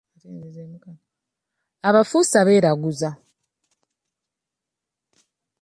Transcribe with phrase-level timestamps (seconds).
[1.87, 3.09] Abafuusa beeraguza.